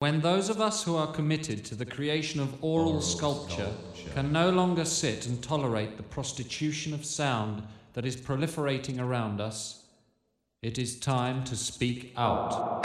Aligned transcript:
When 0.00 0.20
those 0.20 0.48
of 0.48 0.60
us 0.60 0.84
who 0.84 0.94
are 0.94 1.10
committed 1.10 1.64
to 1.64 1.74
the 1.74 1.84
creation 1.84 2.40
of 2.40 2.62
aural, 2.62 3.02
sculpture, 3.02 3.72
can 4.14 4.30
no 4.30 4.48
longer 4.48 4.84
sit 4.84 5.26
and 5.26 5.42
tolerate 5.42 5.96
the 5.96 6.04
prostitution 6.04 6.94
of 6.94 7.04
sound 7.04 7.64
that 7.94 8.06
is 8.06 8.16
proliferating 8.16 9.00
around 9.00 9.40
us, 9.40 9.82
it 10.62 10.78
is 10.78 11.00
time 11.00 11.42
to 11.42 11.56
speak 11.56 12.12
out. 12.16 12.84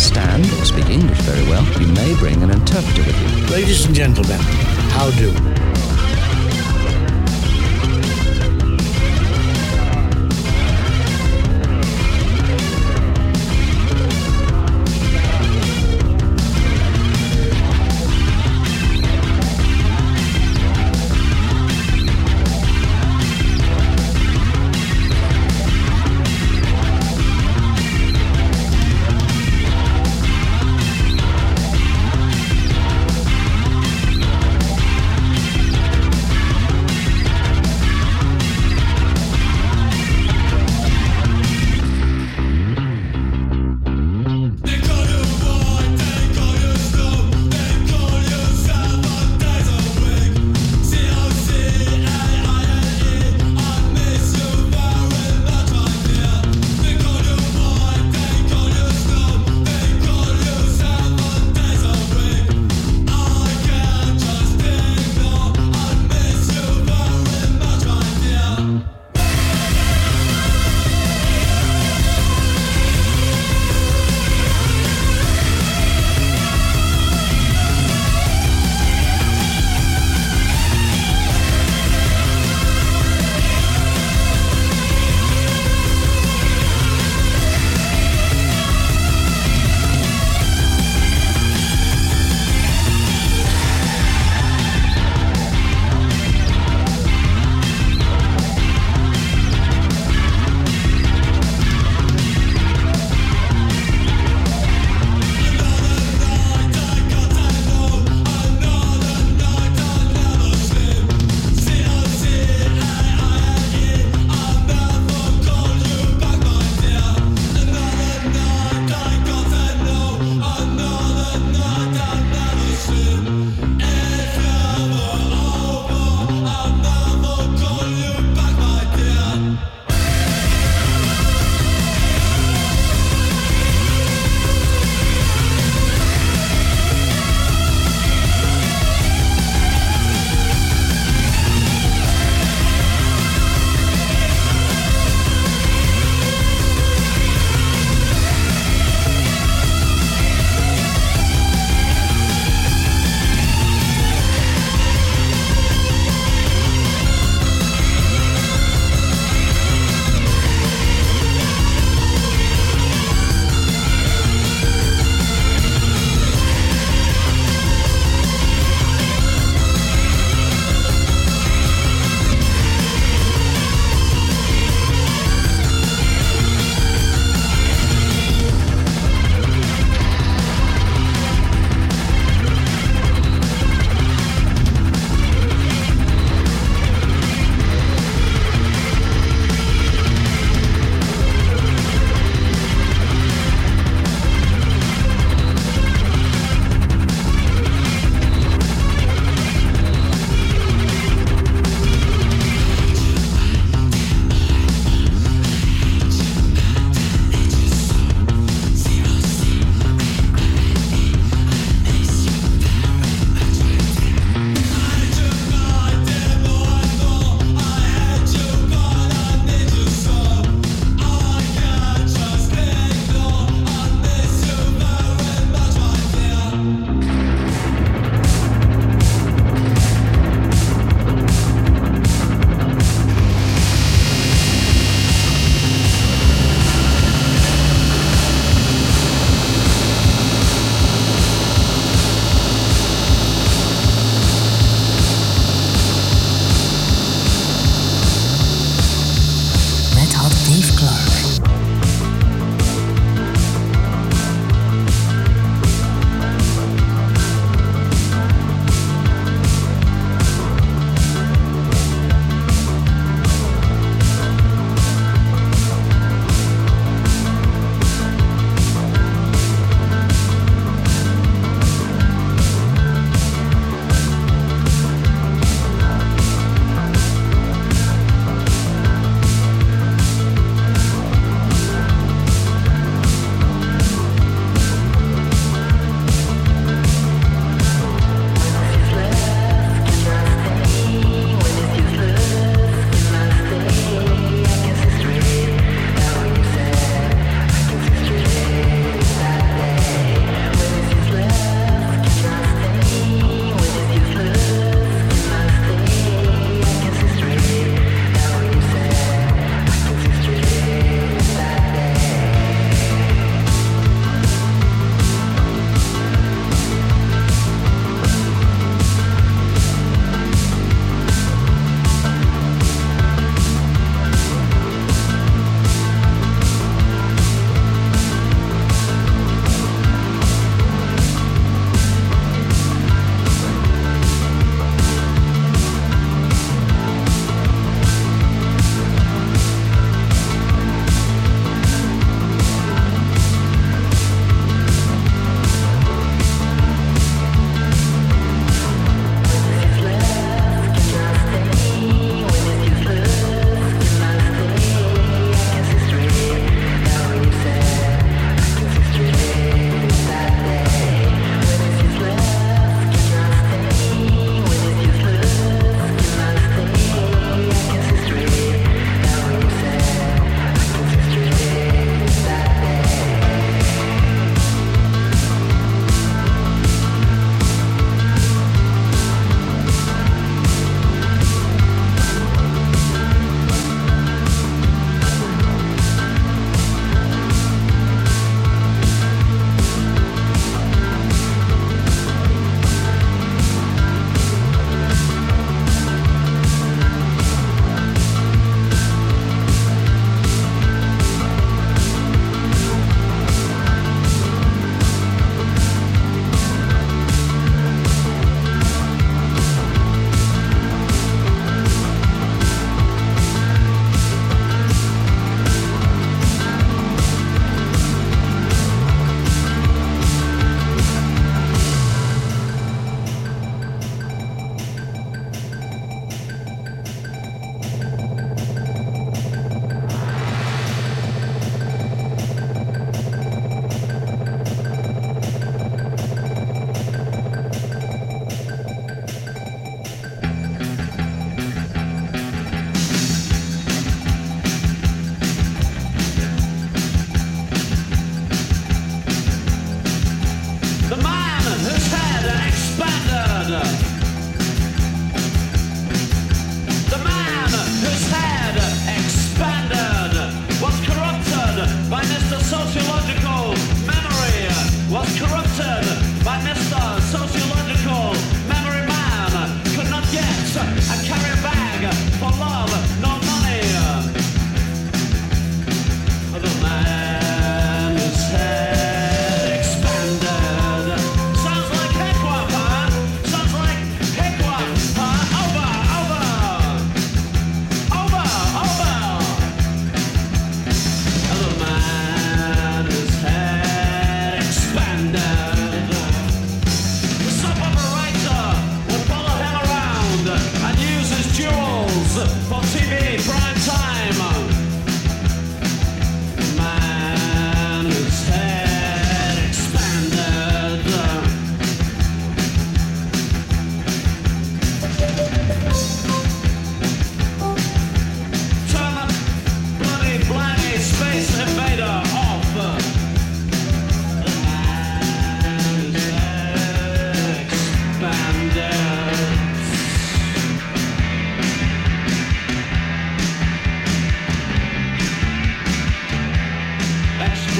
Understand 0.00 0.46
or 0.58 0.64
speak 0.64 0.88
English 0.88 1.20
very 1.20 1.42
well, 1.50 1.62
you 1.78 1.86
may 1.88 2.14
bring 2.14 2.42
an 2.42 2.50
interpreter 2.50 3.02
with 3.02 3.20
you. 3.20 3.46
Ladies 3.54 3.84
and 3.84 3.94
gentlemen, 3.94 4.40
how 4.96 5.10
do? 5.10 5.30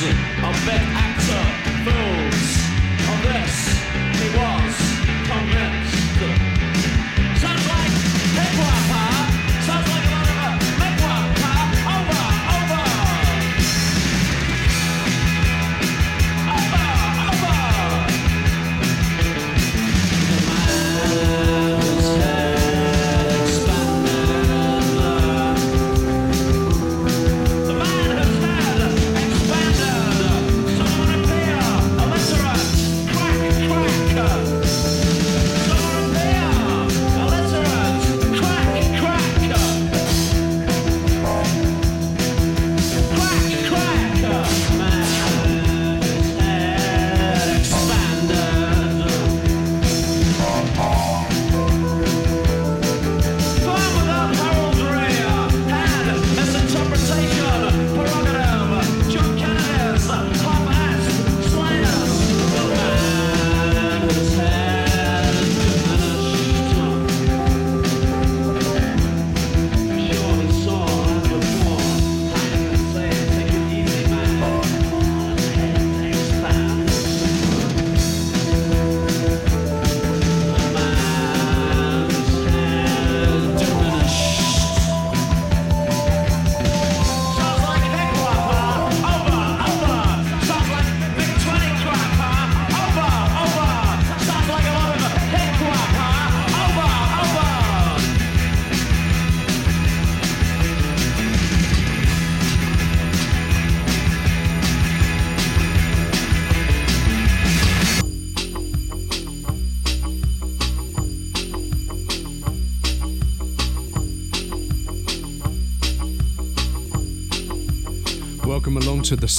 to 0.00 0.06
the 0.06 1.09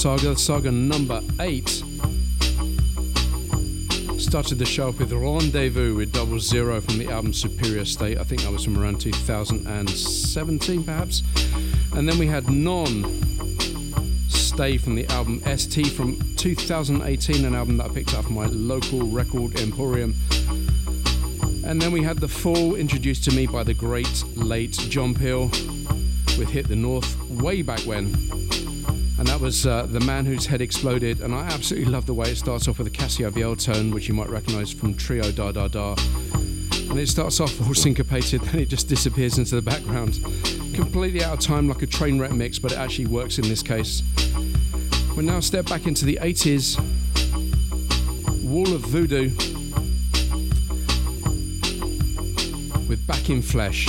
saga, 0.02 0.36
saga 0.36 0.72
number 0.72 1.20
eight. 1.38 1.68
Started 4.18 4.58
the 4.58 4.66
show 4.66 4.90
with 4.90 5.12
Rendezvous 5.12 5.94
with 5.94 6.12
Double 6.12 6.40
Zero 6.40 6.80
from 6.80 6.98
the 6.98 7.08
album 7.08 7.32
Superior 7.32 7.84
State. 7.84 8.18
I 8.18 8.24
think 8.24 8.42
that 8.42 8.50
was 8.50 8.64
from 8.64 8.76
around 8.82 9.00
2017, 9.00 10.82
perhaps. 10.82 11.22
And 11.94 12.08
then 12.08 12.18
we 12.18 12.26
had 12.26 12.50
Non 12.50 13.04
Stay 14.26 14.76
from 14.76 14.96
the 14.96 15.06
album 15.06 15.40
ST 15.56 15.86
from 15.86 16.18
2018, 16.34 17.44
an 17.44 17.54
album 17.54 17.76
that 17.76 17.88
I 17.88 17.94
picked 17.94 18.14
up 18.14 18.24
from 18.24 18.34
my 18.34 18.46
local 18.46 19.06
record 19.06 19.60
emporium. 19.60 20.16
And 21.64 21.80
then 21.80 21.92
we 21.92 22.02
had 22.02 22.18
The 22.18 22.26
Fall, 22.26 22.74
introduced 22.74 23.22
to 23.26 23.30
me 23.30 23.46
by 23.46 23.62
the 23.62 23.74
great 23.74 24.24
late 24.34 24.72
John 24.72 25.14
Peel 25.14 25.42
with 26.36 26.48
Hit 26.48 26.66
the 26.66 26.74
North 26.74 27.16
way 27.30 27.62
back 27.62 27.78
when 27.82 28.12
was 29.42 29.66
uh, 29.66 29.86
The 29.86 29.98
Man 29.98 30.24
Whose 30.24 30.46
Head 30.46 30.60
Exploded. 30.60 31.20
And 31.20 31.34
I 31.34 31.40
absolutely 31.48 31.90
love 31.90 32.06
the 32.06 32.14
way 32.14 32.30
it 32.30 32.36
starts 32.36 32.68
off 32.68 32.78
with 32.78 32.86
a 32.86 32.90
Casio 32.90 33.28
VL 33.28 33.60
tone, 33.60 33.90
which 33.90 34.06
you 34.06 34.14
might 34.14 34.28
recognize 34.28 34.72
from 34.72 34.94
Trio 34.94 35.32
Da 35.32 35.50
Da 35.50 35.66
Da. 35.66 35.96
And 36.88 36.96
it 36.96 37.08
starts 37.08 37.40
off 37.40 37.60
all 37.66 37.74
syncopated, 37.74 38.40
then 38.42 38.60
it 38.60 38.68
just 38.68 38.88
disappears 38.88 39.38
into 39.38 39.56
the 39.56 39.62
background. 39.62 40.20
Completely 40.74 41.24
out 41.24 41.34
of 41.34 41.40
time, 41.40 41.68
like 41.68 41.82
a 41.82 41.88
train 41.88 42.20
wreck 42.20 42.30
mix, 42.30 42.60
but 42.60 42.70
it 42.70 42.78
actually 42.78 43.06
works 43.06 43.38
in 43.38 43.48
this 43.48 43.64
case. 43.64 44.04
We 45.16 45.24
now 45.24 45.40
step 45.40 45.66
back 45.66 45.88
into 45.88 46.04
the 46.04 46.20
80s. 46.22 46.78
Wall 48.44 48.72
of 48.72 48.82
Voodoo 48.82 49.30
with 52.88 53.04
Back 53.08 53.28
in 53.28 53.42
Flesh. 53.42 53.88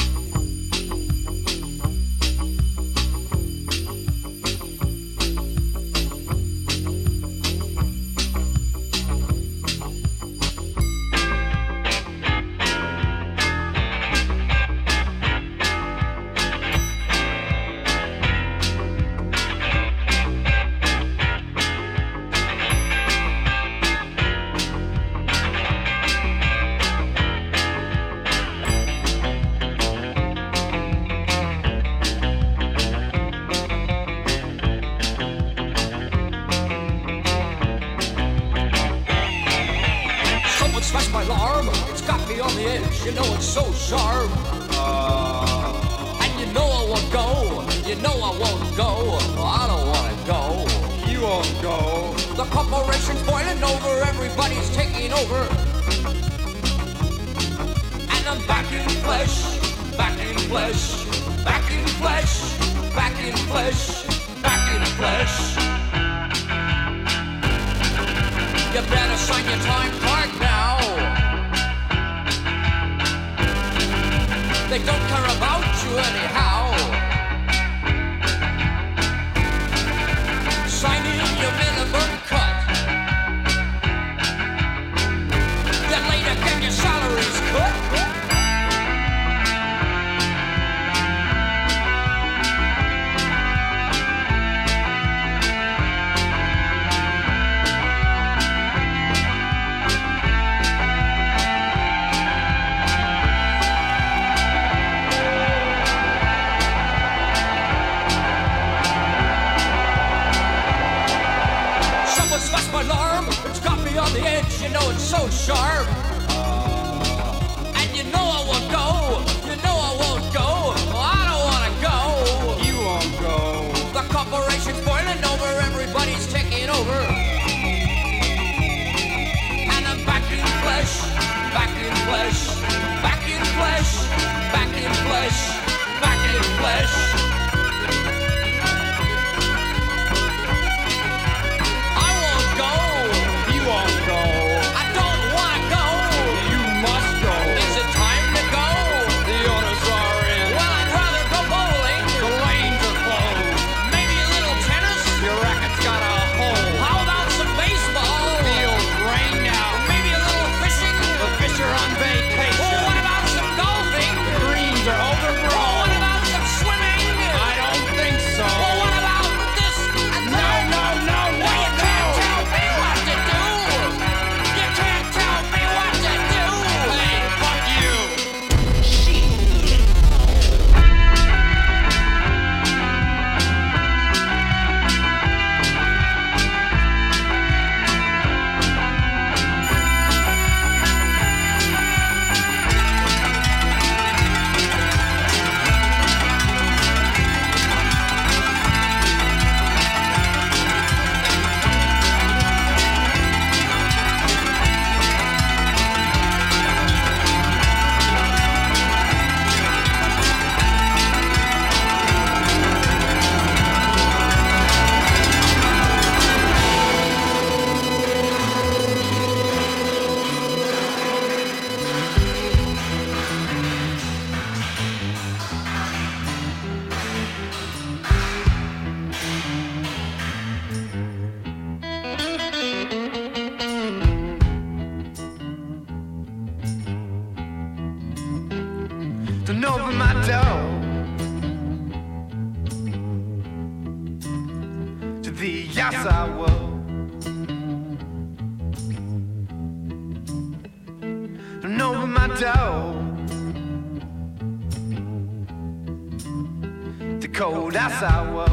cold 257.44 257.76
I 257.76 257.90
sour. 258.00 258.48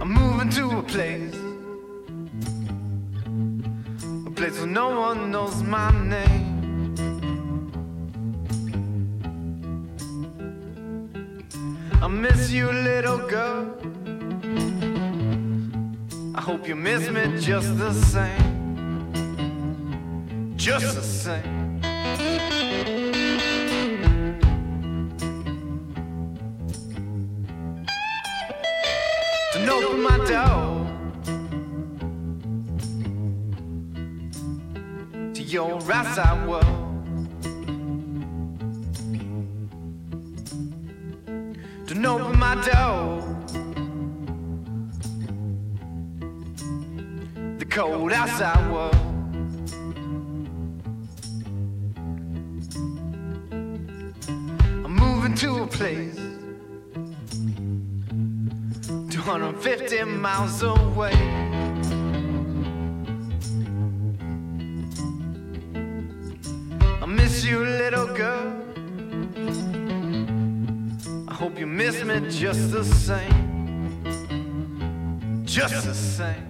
I'm 0.00 0.10
moving 0.20 0.50
to 0.58 0.64
a 0.78 0.82
place, 0.82 1.34
a 4.26 4.30
place 4.38 4.56
where 4.58 4.66
no 4.82 4.88
one 5.06 5.30
knows 5.30 5.62
my 5.62 5.90
name. 6.14 6.46
I 12.02 12.08
miss 12.08 12.50
you, 12.50 12.70
little 12.70 13.20
girl. 13.34 13.62
I 16.34 16.40
hope 16.42 16.68
you 16.68 16.76
miss 16.76 17.08
me 17.10 17.40
just 17.40 17.70
the 17.78 17.92
same. 17.92 18.56
Just 20.56 20.94
the 20.94 21.02
same. 21.02 21.57
door 30.28 30.86
to 35.32 35.42
your 35.42 35.80
outside 35.90 36.46
world. 36.46 36.64
Don't 41.86 42.04
open 42.04 42.38
my 42.38 42.54
door. 42.56 43.22
The 47.58 47.64
cold 47.64 48.12
outside. 48.12 48.67
miles 60.28 60.62
away. 60.62 61.18
I 67.02 67.06
miss 67.06 67.44
you, 67.44 67.60
little 67.64 68.08
girl. 68.22 68.52
I 71.28 71.34
hope 71.40 71.58
you 71.58 71.66
miss 71.66 72.04
me 72.04 72.16
just 72.28 72.72
the 72.72 72.84
same. 72.84 73.44
Just 75.46 75.86
the 75.86 75.94
same. 75.94 76.47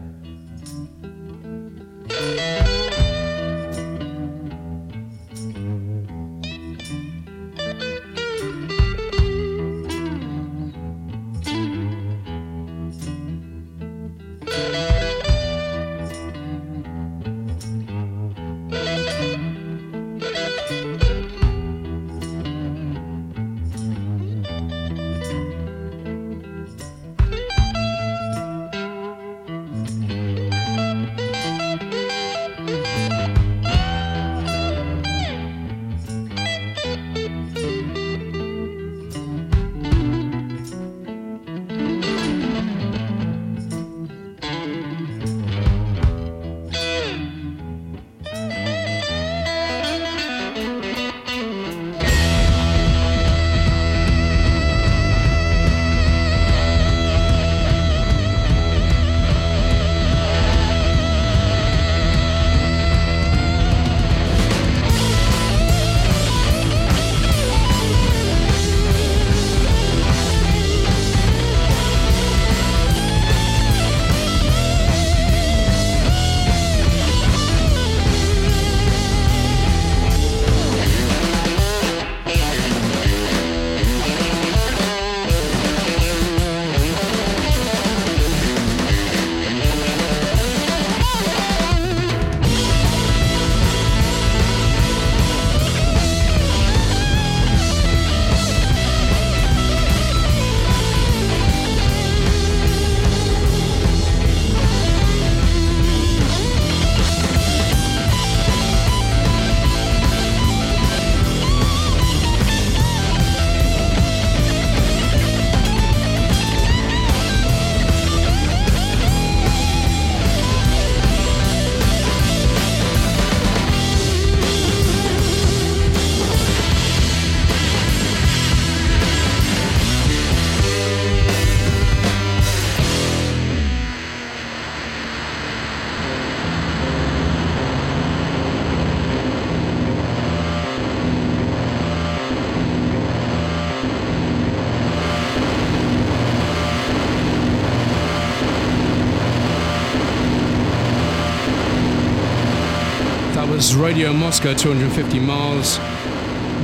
Radio 153.74 154.12
Moscow, 154.12 154.54
250 154.54 155.18
Miles. 155.20 155.78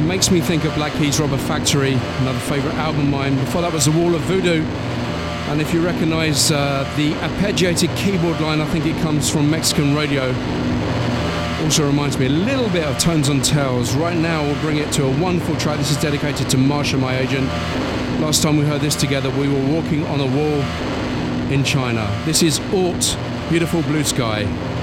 Makes 0.06 0.30
me 0.30 0.40
think 0.40 0.64
of 0.64 0.74
Black 0.74 0.92
Keys 0.94 1.18
Rubber 1.18 1.38
Factory, 1.38 1.92
another 1.92 2.38
favourite 2.40 2.76
album 2.76 3.02
of 3.02 3.08
mine. 3.08 3.34
Before 3.36 3.62
that 3.62 3.72
was 3.72 3.86
The 3.86 3.90
Wall 3.90 4.14
of 4.14 4.20
Voodoo. 4.22 4.62
And 5.50 5.60
if 5.60 5.74
you 5.74 5.84
recognise 5.84 6.50
uh, 6.50 6.84
the 6.96 7.12
arpeggiated 7.14 7.96
keyboard 7.96 8.40
line, 8.40 8.60
I 8.60 8.66
think 8.66 8.86
it 8.86 9.00
comes 9.02 9.28
from 9.28 9.50
Mexican 9.50 9.94
radio. 9.94 10.32
Also 11.64 11.86
reminds 11.86 12.18
me 12.18 12.26
a 12.26 12.30
little 12.30 12.68
bit 12.70 12.84
of 12.84 12.98
Tones 12.98 13.28
on 13.28 13.40
Tails. 13.42 13.94
Right 13.94 14.16
now, 14.16 14.42
we'll 14.42 14.60
bring 14.60 14.78
it 14.78 14.92
to 14.92 15.04
a 15.04 15.20
wonderful 15.20 15.56
track. 15.56 15.78
This 15.78 15.90
is 15.90 16.00
dedicated 16.00 16.48
to 16.50 16.56
Marsha, 16.56 16.98
my 16.98 17.18
agent. 17.18 17.46
Last 18.20 18.42
time 18.42 18.56
we 18.56 18.64
heard 18.64 18.80
this 18.80 18.96
together, 18.96 19.30
we 19.30 19.48
were 19.48 19.66
walking 19.72 20.06
on 20.06 20.20
a 20.20 20.26
wall 20.26 20.60
in 21.52 21.64
China. 21.64 22.06
This 22.24 22.42
is 22.42 22.60
Ought, 22.72 23.16
Beautiful 23.50 23.82
Blue 23.82 24.04
Sky. 24.04 24.73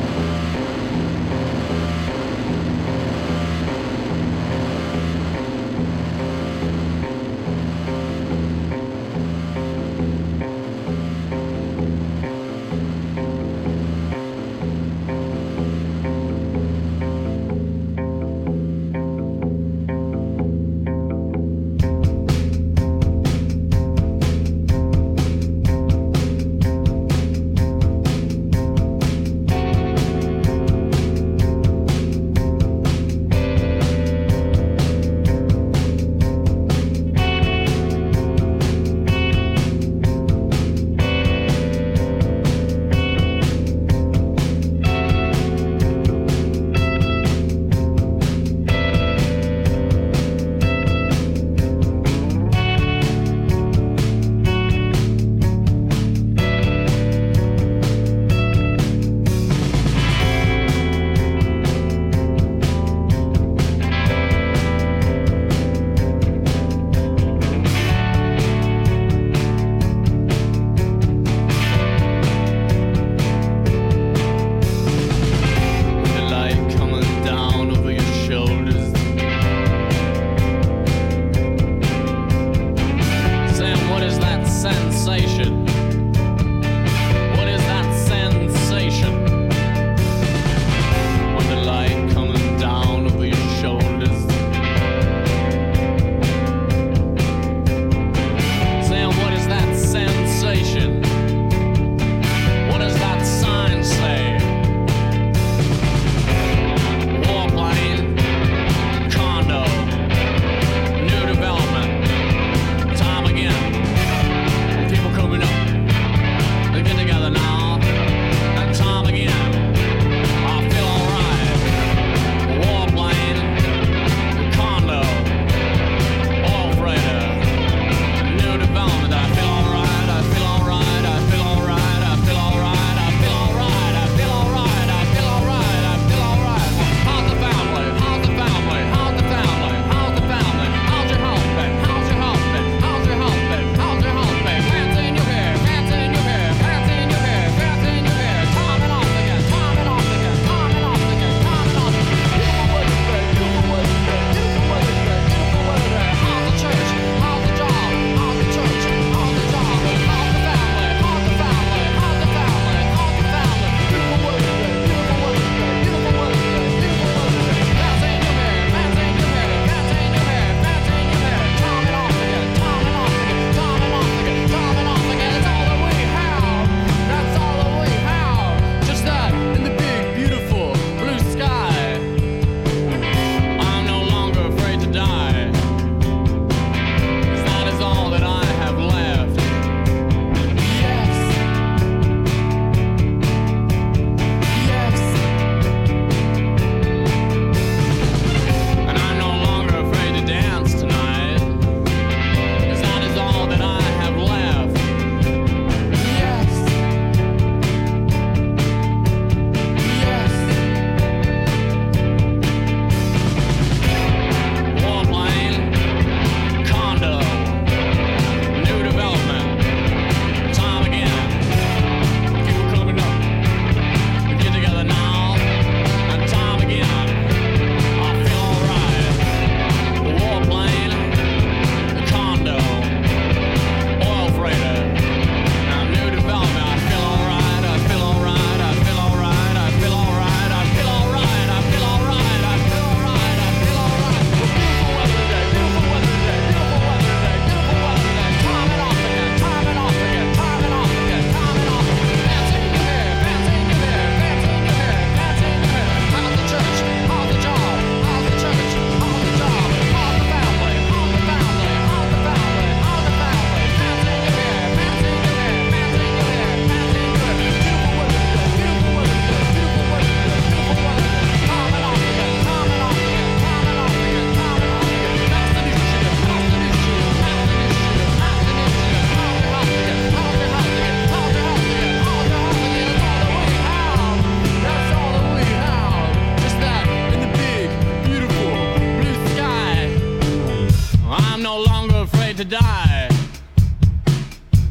die. 292.51 293.07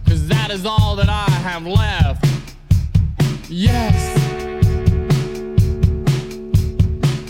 Cause 0.06 0.28
that 0.28 0.50
is 0.50 0.66
all 0.66 0.96
that 0.96 1.08
I 1.08 1.30
have 1.30 1.66
left. 1.66 2.26
Yes. 3.48 3.96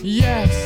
Yes. 0.03 0.60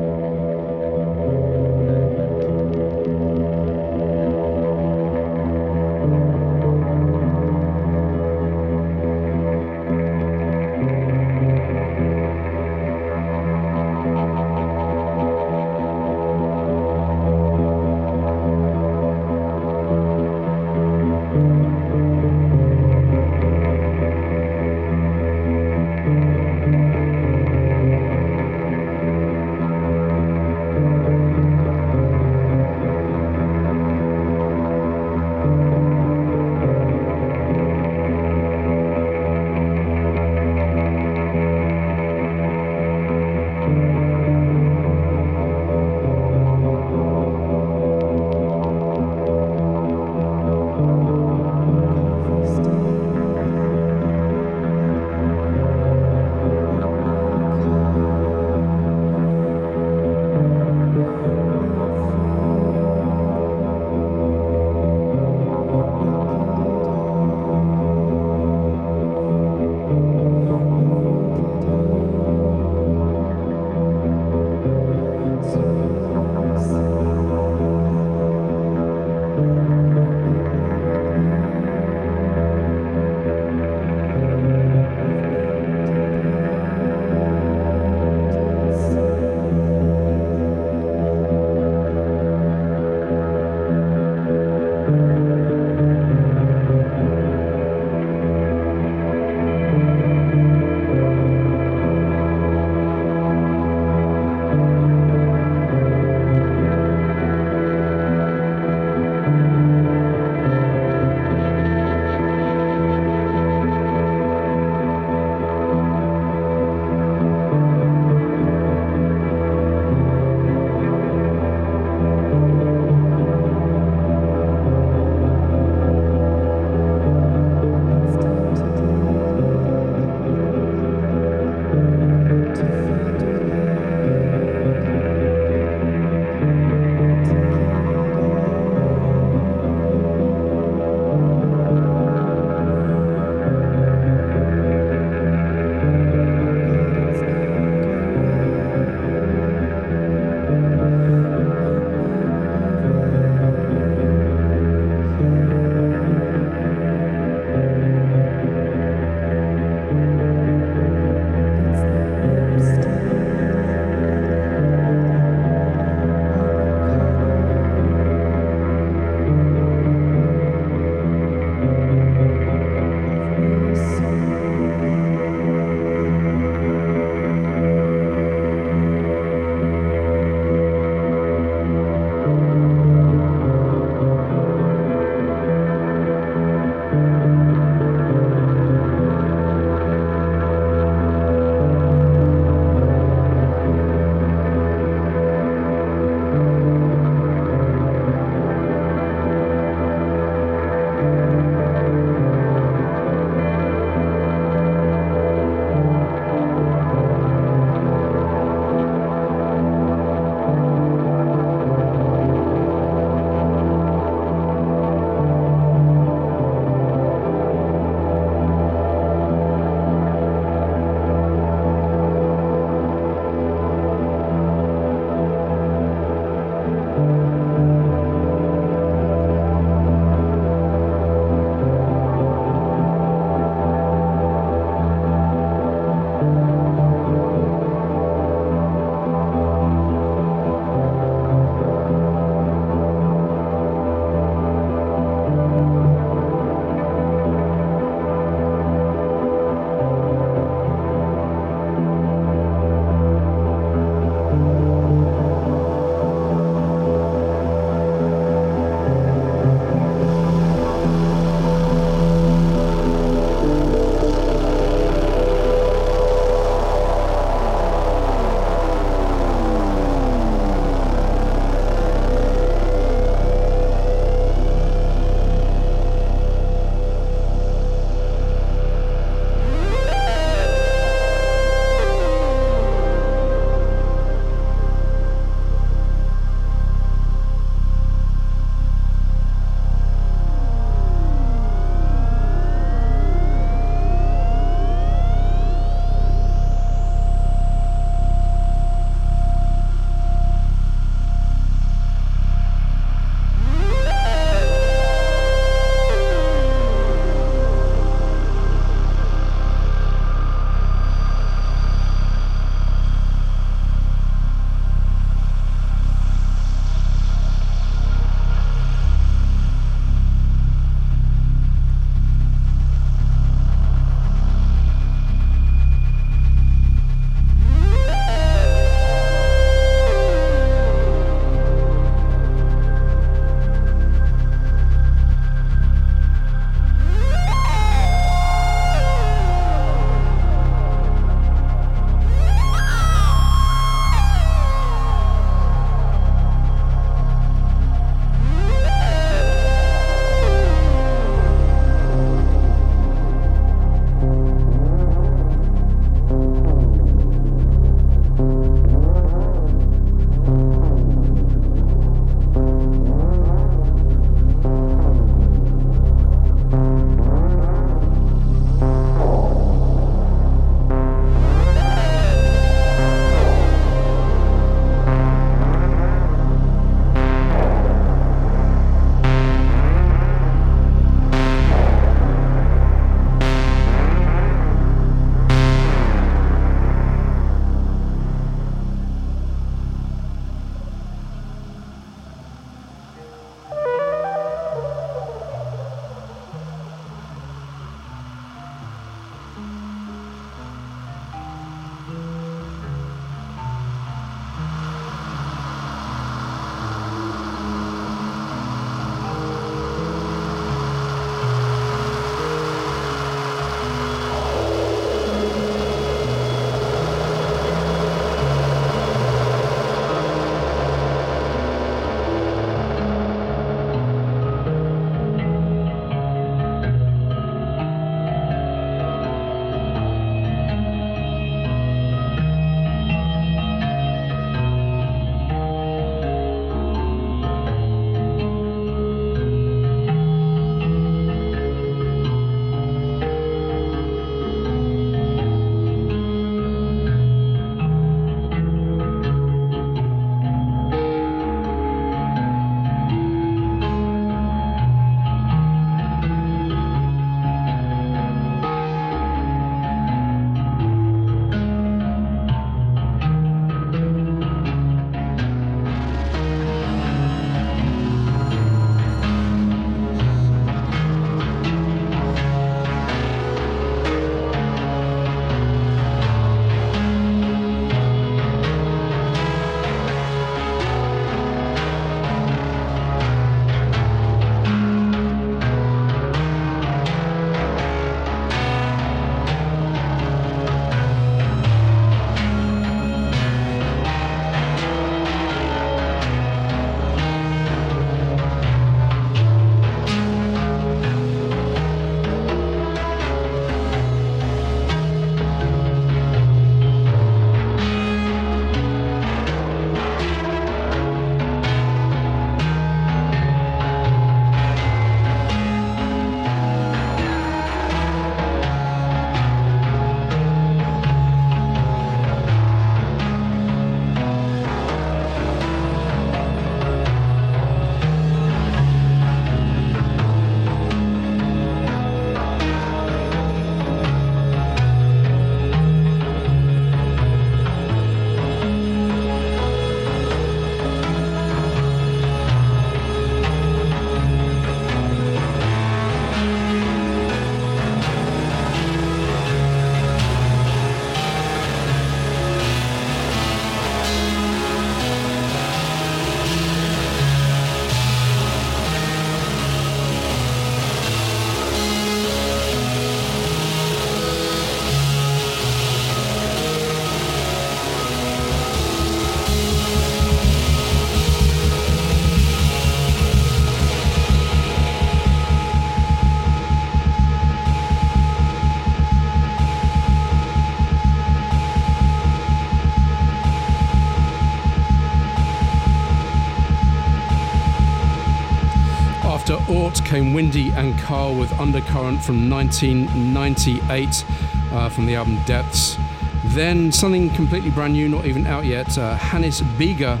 Came 589.92 590.14
Windy 590.14 590.50
and 590.52 590.78
Carl 590.78 591.14
with 591.14 591.30
Undercurrent 591.38 592.02
from 592.02 592.30
1998 592.30 594.06
uh, 594.50 594.70
from 594.70 594.86
the 594.86 594.94
album 594.94 595.22
Depths. 595.26 595.76
Then 596.24 596.72
something 596.72 597.10
completely 597.10 597.50
brand 597.50 597.74
new, 597.74 597.90
not 597.90 598.06
even 598.06 598.26
out 598.26 598.46
yet, 598.46 598.78
uh, 598.78 598.94
Hannes 598.94 599.42
Bieger, 599.42 600.00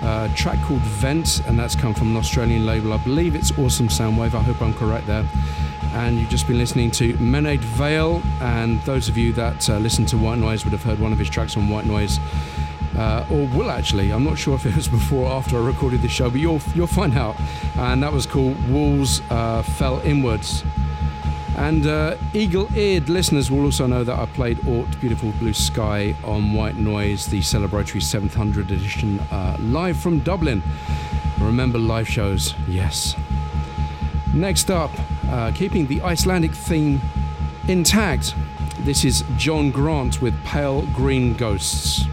uh, 0.00 0.28
track 0.34 0.58
called 0.62 0.80
Vent, 0.80 1.46
and 1.46 1.58
that's 1.58 1.74
come 1.74 1.92
from 1.92 2.12
an 2.12 2.16
Australian 2.16 2.64
label. 2.64 2.94
I 2.94 2.96
believe 2.96 3.34
it's 3.34 3.50
Awesome 3.58 3.88
Soundwave, 3.88 4.32
I 4.32 4.40
hope 4.40 4.62
I'm 4.62 4.72
correct 4.72 5.06
there. 5.06 5.26
And 5.92 6.18
you've 6.18 6.30
just 6.30 6.46
been 6.46 6.56
listening 6.56 6.90
to 6.92 7.12
Menade 7.18 7.60
Vale, 7.60 8.22
and 8.40 8.80
those 8.84 9.10
of 9.10 9.18
you 9.18 9.34
that 9.34 9.68
uh, 9.68 9.76
listen 9.76 10.06
to 10.06 10.16
White 10.16 10.38
Noise 10.38 10.64
would 10.64 10.72
have 10.72 10.82
heard 10.82 10.98
one 10.98 11.12
of 11.12 11.18
his 11.18 11.28
tracks 11.28 11.58
on 11.58 11.68
White 11.68 11.84
Noise 11.84 12.20
uh, 12.96 13.26
or 13.30 13.46
will 13.48 13.70
actually. 13.70 14.12
I'm 14.12 14.24
not 14.24 14.38
sure 14.38 14.54
if 14.54 14.66
it 14.66 14.76
was 14.76 14.88
before 14.98 15.28
or 15.28 15.32
after 15.32 15.56
I 15.56 15.66
recorded 15.66 16.02
the 16.02 16.08
show, 16.08 16.30
but 16.30 16.40
you'll 16.40 16.60
you'll 16.74 16.86
find 16.86 17.16
out. 17.16 17.36
And 17.76 18.02
that 18.02 18.12
was 18.12 18.26
called 18.26 18.56
Walls 18.70 19.22
uh, 19.30 19.62
Fell 19.62 20.00
Inwards. 20.00 20.64
And 21.56 21.86
uh, 21.86 22.18
eagle-eared 22.34 23.08
listeners 23.08 23.50
will 23.50 23.64
also 23.64 23.86
know 23.86 24.04
that 24.04 24.18
I 24.18 24.26
played 24.26 24.68
Ought 24.68 25.00
Beautiful 25.00 25.32
Blue 25.32 25.54
Sky 25.54 26.14
on 26.22 26.52
White 26.52 26.76
Noise, 26.76 27.28
the 27.28 27.40
celebratory 27.40 28.02
700 28.02 28.70
edition, 28.70 29.20
uh, 29.30 29.56
live 29.60 29.96
from 29.96 30.20
Dublin. 30.20 30.62
Remember 31.40 31.78
live 31.78 32.06
shows, 32.06 32.54
yes. 32.68 33.16
Next 34.34 34.70
up, 34.70 34.90
uh, 35.30 35.50
keeping 35.52 35.86
the 35.86 36.02
Icelandic 36.02 36.52
theme 36.52 37.00
intact, 37.68 38.34
this 38.80 39.02
is 39.02 39.24
John 39.38 39.70
Grant 39.70 40.20
with 40.20 40.34
Pale 40.44 40.82
Green 40.92 41.32
Ghosts. 41.32 42.04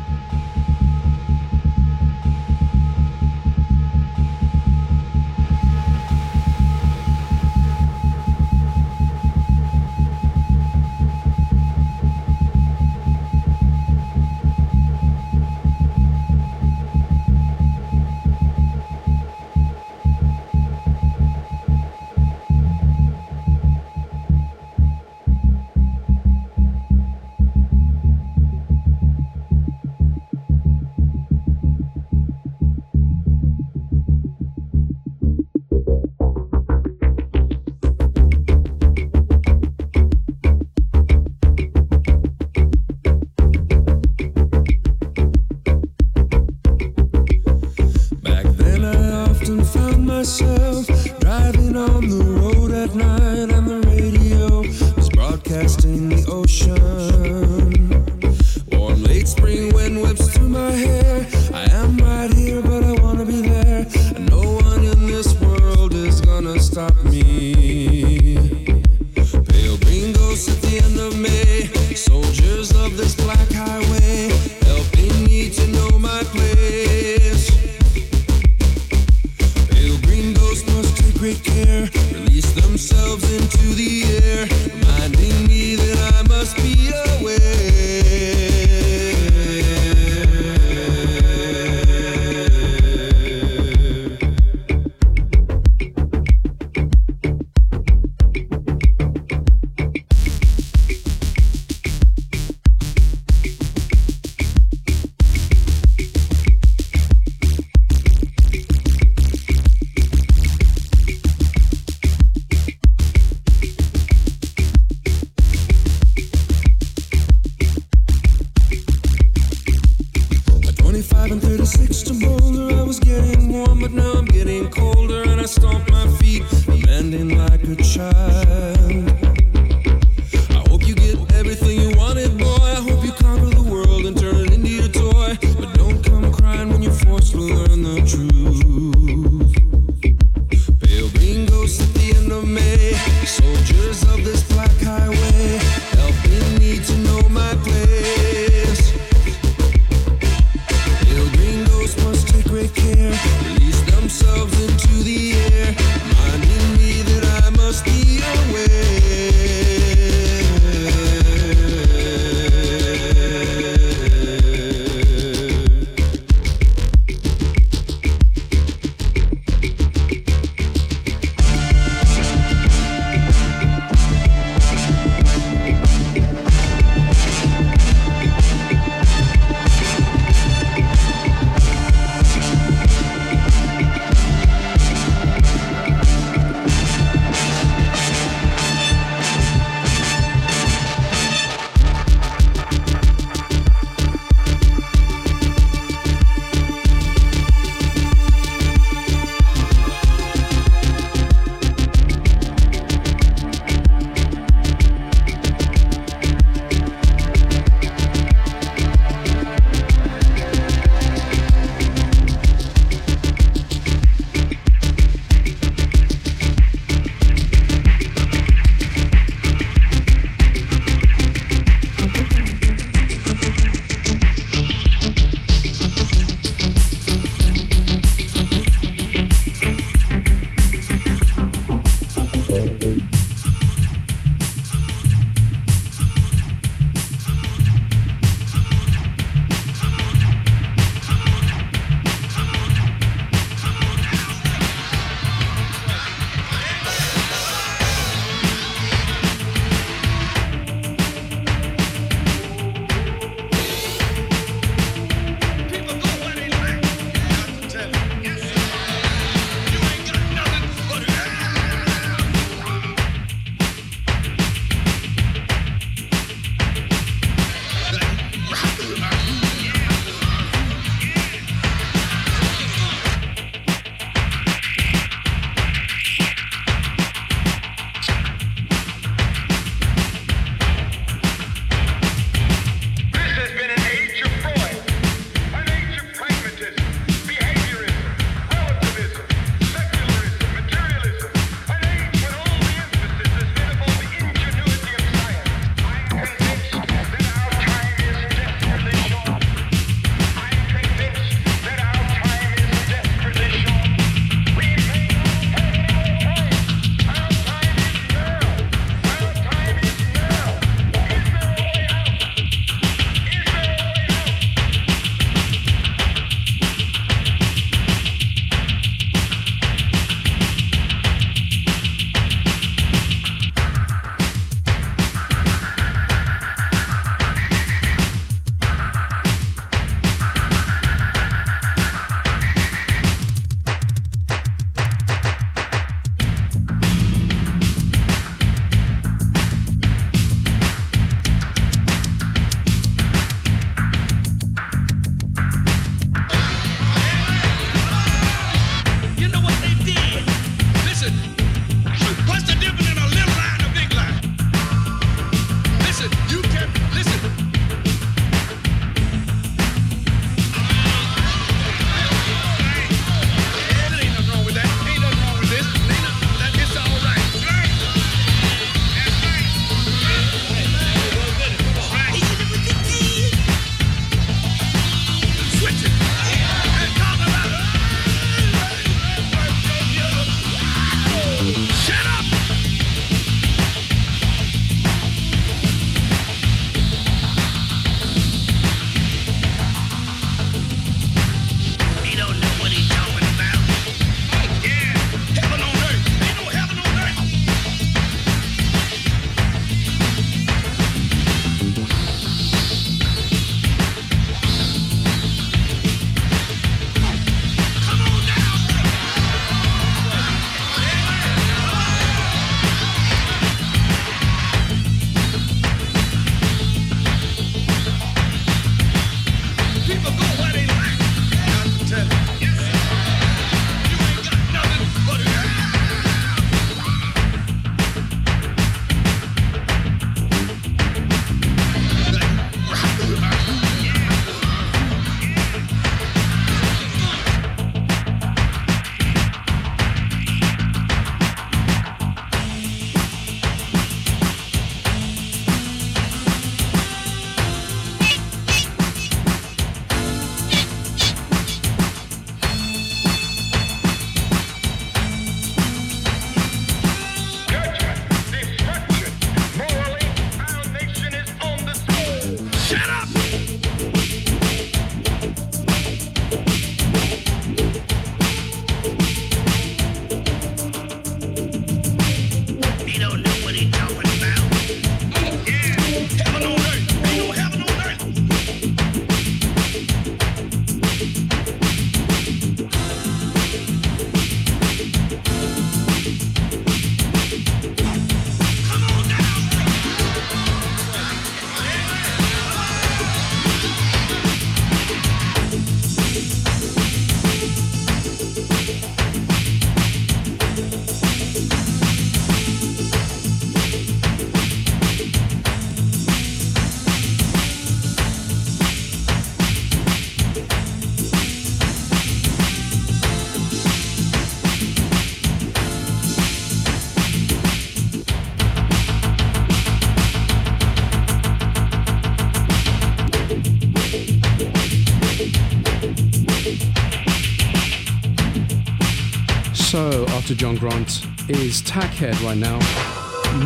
So, 529.74 530.06
after 530.10 530.36
John 530.36 530.56
Grant 530.56 531.04
is 531.28 531.64
Tackhead 531.64 532.24
right 532.24 532.38
now. 532.38 532.60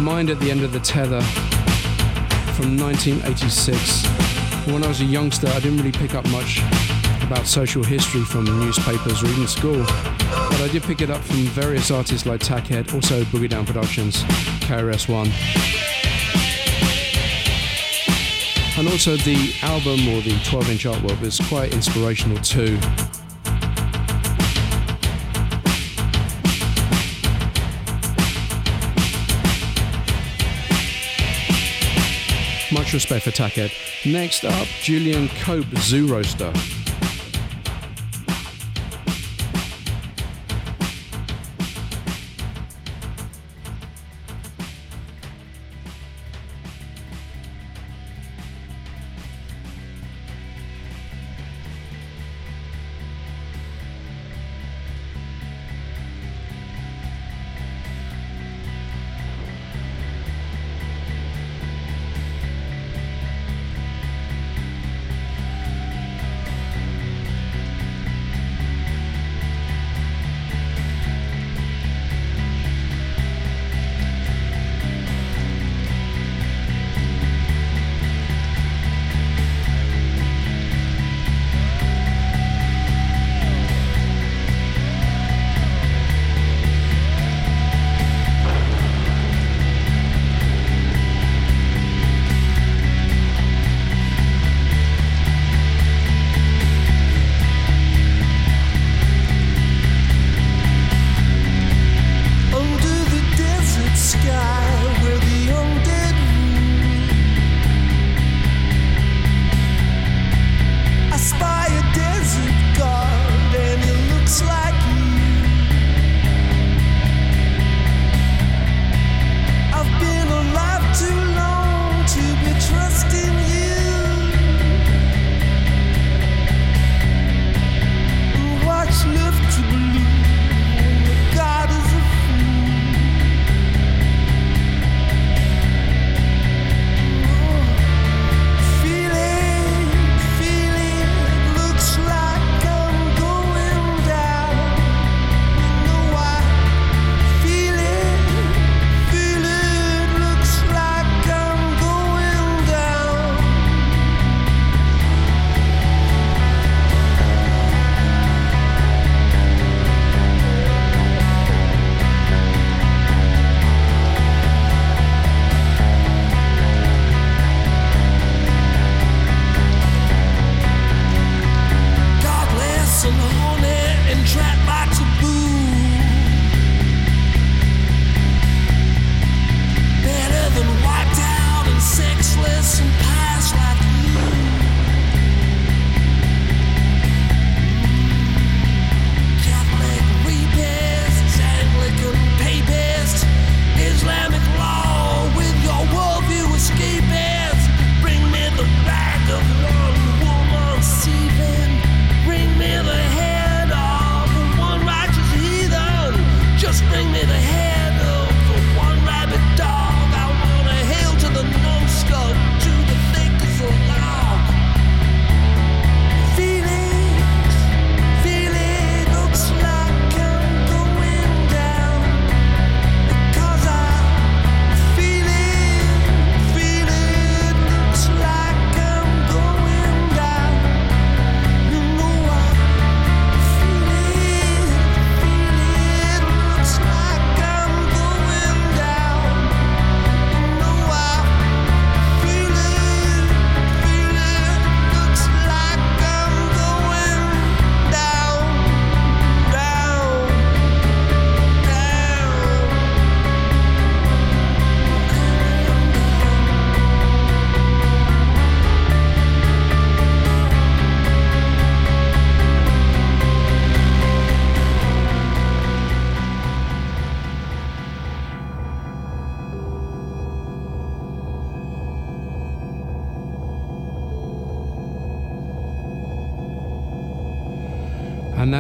Mind 0.02 0.30
at 0.30 0.38
the 0.42 0.52
End 0.52 0.62
of 0.62 0.74
the 0.74 0.80
Tether 0.82 1.22
from 2.52 2.78
1986. 2.78 4.06
When 4.68 4.84
I 4.84 4.90
was 4.90 5.00
a 5.00 5.06
youngster, 5.06 5.48
I 5.48 5.62
didn't 5.62 5.78
really 5.78 5.94
pick 5.94 6.16
up 6.16 6.28
much 6.28 6.60
about 7.24 7.48
social 7.48 7.82
history 7.82 8.26
from 8.26 8.44
newspapers 8.44 9.24
or 9.24 9.28
even 9.28 9.48
school. 9.48 9.78
But 9.78 10.60
I 10.60 10.68
did 10.70 10.84
pick 10.84 11.00
it 11.00 11.10
up 11.10 11.22
from 11.22 11.38
various 11.46 11.92
artists 11.92 12.26
like 12.26 12.42
Tackhead, 12.42 12.94
also 12.94 13.24
Boogie 13.24 13.48
Down 13.48 13.66
Productions, 13.66 14.24
KRS-One. 14.66 15.32
And 18.78 18.90
also 18.90 19.16
the 19.16 19.54
album 19.62 20.10
or 20.10 20.20
the 20.20 20.36
12-inch 20.44 20.84
artwork 20.84 21.22
was 21.22 21.40
quite 21.48 21.74
inspirational 21.74 22.38
too. 22.40 22.78
Much 32.72 32.94
respect 32.94 33.24
for 33.24 33.32
Tackhead. 33.32 33.72
Next 34.06 34.44
up, 34.44 34.68
Julian 34.82 35.30
Cope, 35.30 35.68
Zoo 35.78 36.06
Roaster. 36.08 36.52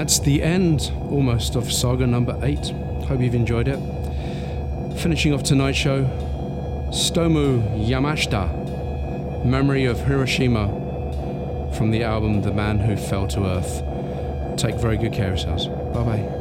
That's 0.07 0.19
the 0.19 0.41
end 0.41 0.89
almost 1.09 1.57
of 1.57 1.69
saga 1.69 2.07
number 2.07 2.39
eight. 2.41 2.69
Hope 3.07 3.19
you've 3.19 3.35
enjoyed 3.35 3.67
it. 3.67 3.77
Finishing 5.01 5.33
off 5.33 5.43
tonight's 5.43 5.77
show, 5.77 6.05
Stomu 6.91 7.61
Yamashita, 7.85 9.45
Memory 9.45 9.83
of 9.83 9.99
Hiroshima, 9.99 10.69
from 11.75 11.91
the 11.91 12.05
album 12.05 12.41
The 12.41 12.53
Man 12.53 12.79
Who 12.79 12.95
Fell 12.95 13.27
to 13.27 13.47
Earth. 13.47 13.83
Take 14.57 14.75
very 14.75 14.95
good 14.95 15.11
care 15.11 15.33
of 15.33 15.39
yourselves. 15.39 15.67
Bye 15.93 16.03
bye. 16.05 16.36